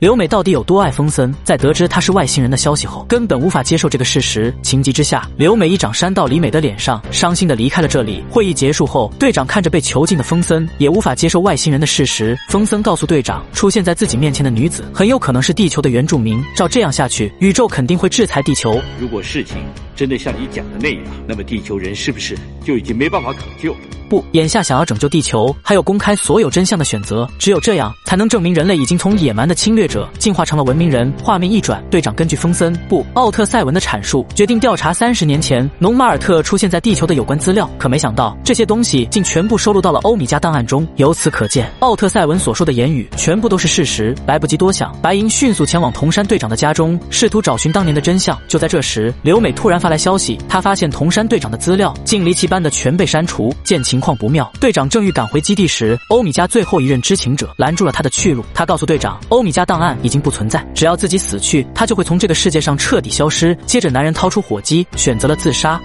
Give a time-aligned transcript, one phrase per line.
[0.00, 4.50] 刘美到底有多爱风森，在得知他是外星人的消息后，根本无法接受这个事实。
[4.62, 8.24] 情急之下，刘美一掌扇到李美的脸上，伤心的离开了这里。
[8.30, 12.34] 会议结束后，队长看着被囚禁的风森，也无法接受外星人的事实。
[12.48, 16.42] 风森告诉队长，出现在自己面前的女子很有可能是地球的原住民。
[16.56, 18.80] 照这样下去，宇宙肯定会制裁地球。
[18.98, 19.58] 如果事情
[19.94, 23.76] 真的像你讲的那样，那么地球人是不是就已经没办法可救？
[24.10, 27.26] 不，眼下想要拯救地球，还有公开所有真相的选择。
[27.38, 31.10] 只有这样，才能证明人类已经从野蛮的侵略者进化成了文明人。
[31.22, 37.70] 画面一转，队长根据风森不奥特赛文的阐述，决定调查三十年前农马尔特出现在地球的有关资料。
[37.78, 40.84] 可没想到，这些东西竟全部收录到了欧米伽档案中。
[40.96, 44.12] 由此可见，奥特赛文所说的言语全部都是事实。
[44.26, 48.36] 来不及多想，白银迅速前往铜山队长的家中，试图找寻当年的真相。
[48.48, 53.54] 就在这时，刘美突然发来消息，她发现铜山队长的资料竟离奇般的全被删除。
[53.62, 53.99] 见情。
[54.00, 58.42] 情况不妙，队长正欲赶回基地时，欧米伽最后一任知情者拦住了他的去路。
[58.54, 63.54] 他告诉队长，欧米伽档案已经不存在，只要自己死去，他就会从这个世界上彻底消失。
[63.66, 65.78] 接着，男人掏出火机，选择了自杀。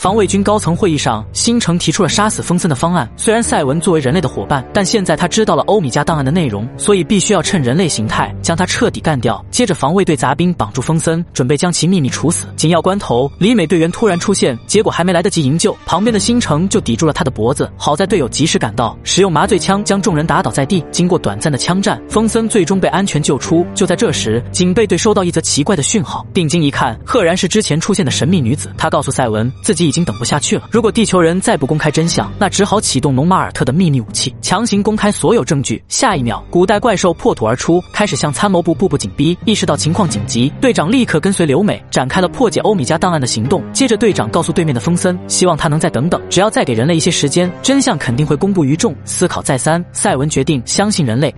[0.00, 3.06] 防卫军高层会议上，星城提出了杀死风森的方案。
[3.18, 9.44] 虽然赛文作为人类的伙伴，但现在他知道了欧米伽档案的内容，所以必须要趁人类形态将他彻底干掉。
[9.50, 12.46] 接着，防卫队杂兵绑住风森，准备将其秘密处死。
[12.56, 17.70] 紧要关头，李美队员突然出现，结果还没来得及营救，旁边的星城就抵住了他的脖子。
[17.76, 20.82] 好在队友及时赶到，使用麻醉枪将众人打倒在地。
[20.90, 23.66] 经过短暂的枪战，风森最终被安全救出。
[23.74, 28.72] 就在这时，警备队收到一则奇怪的讯号，定睛一看，赫然是之前出现的神秘女子。
[28.78, 29.89] 她告诉赛文，自己。
[29.90, 30.68] 已经等不下去了。
[30.70, 35.82] 如果地球人再不公开真相，那只好启动龙马尔特的秘密武器，强行公开所有证据。
[35.88, 39.36] 下一秒，古代怪兽破土而出，开始向参谋部步步紧逼。
[39.44, 43.62] 意识到情况紧急，队长立刻跟随留美展开了破解欧米伽档案的行动。
[43.72, 48.94] 接着，队长告诉对面的风森，希望他能再等等，只要再给人类一些时间，真相肯定会公布于众。
[49.04, 51.34] 思考再三，赛文决定相信人类。